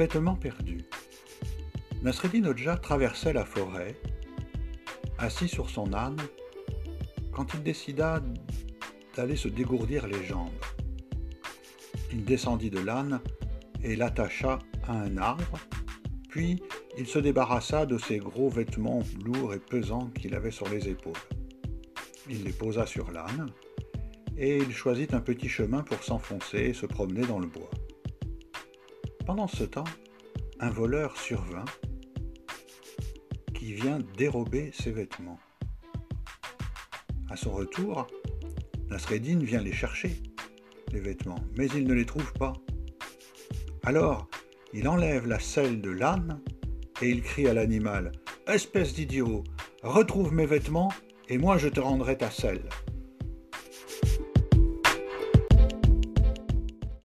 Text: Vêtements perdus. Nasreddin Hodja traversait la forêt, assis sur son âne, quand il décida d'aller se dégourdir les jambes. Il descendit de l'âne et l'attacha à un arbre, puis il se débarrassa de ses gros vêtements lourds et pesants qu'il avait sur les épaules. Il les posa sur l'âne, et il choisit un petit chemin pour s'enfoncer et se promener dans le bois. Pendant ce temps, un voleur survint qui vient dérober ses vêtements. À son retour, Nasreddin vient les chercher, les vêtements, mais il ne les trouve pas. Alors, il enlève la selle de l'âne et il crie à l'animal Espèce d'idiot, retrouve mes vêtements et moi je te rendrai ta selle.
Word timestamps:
Vêtements 0.00 0.34
perdus. 0.34 0.86
Nasreddin 2.00 2.46
Hodja 2.46 2.78
traversait 2.78 3.34
la 3.34 3.44
forêt, 3.44 3.94
assis 5.18 5.46
sur 5.46 5.68
son 5.68 5.92
âne, 5.92 6.16
quand 7.32 7.52
il 7.52 7.62
décida 7.62 8.22
d'aller 9.14 9.36
se 9.36 9.48
dégourdir 9.48 10.06
les 10.06 10.24
jambes. 10.24 10.48
Il 12.10 12.24
descendit 12.24 12.70
de 12.70 12.78
l'âne 12.78 13.20
et 13.82 13.94
l'attacha 13.94 14.58
à 14.88 14.94
un 14.94 15.18
arbre, 15.18 15.58
puis 16.30 16.62
il 16.96 17.06
se 17.06 17.18
débarrassa 17.18 17.84
de 17.84 17.98
ses 17.98 18.16
gros 18.16 18.48
vêtements 18.48 19.02
lourds 19.22 19.52
et 19.52 19.60
pesants 19.60 20.08
qu'il 20.18 20.34
avait 20.34 20.50
sur 20.50 20.70
les 20.70 20.88
épaules. 20.88 21.12
Il 22.26 22.44
les 22.44 22.52
posa 22.52 22.86
sur 22.86 23.10
l'âne, 23.12 23.50
et 24.38 24.56
il 24.56 24.72
choisit 24.72 25.12
un 25.12 25.20
petit 25.20 25.50
chemin 25.50 25.82
pour 25.82 26.02
s'enfoncer 26.02 26.56
et 26.56 26.72
se 26.72 26.86
promener 26.86 27.26
dans 27.26 27.38
le 27.38 27.48
bois. 27.48 27.68
Pendant 29.26 29.46
ce 29.46 29.64
temps, 29.64 29.84
un 30.58 30.70
voleur 30.70 31.16
survint 31.16 31.64
qui 33.54 33.72
vient 33.72 33.98
dérober 34.16 34.70
ses 34.72 34.90
vêtements. 34.90 35.38
À 37.28 37.36
son 37.36 37.52
retour, 37.52 38.06
Nasreddin 38.88 39.38
vient 39.38 39.62
les 39.62 39.72
chercher, 39.72 40.22
les 40.92 41.00
vêtements, 41.00 41.44
mais 41.56 41.66
il 41.68 41.86
ne 41.86 41.94
les 41.94 42.06
trouve 42.06 42.32
pas. 42.34 42.54
Alors, 43.84 44.28
il 44.72 44.88
enlève 44.88 45.26
la 45.26 45.38
selle 45.38 45.80
de 45.80 45.90
l'âne 45.90 46.40
et 47.02 47.08
il 47.08 47.22
crie 47.22 47.48
à 47.48 47.54
l'animal 47.54 48.12
Espèce 48.46 48.94
d'idiot, 48.94 49.44
retrouve 49.82 50.32
mes 50.34 50.46
vêtements 50.46 50.92
et 51.28 51.38
moi 51.38 51.56
je 51.58 51.68
te 51.68 51.80
rendrai 51.80 52.18
ta 52.18 52.30
selle. 52.30 52.68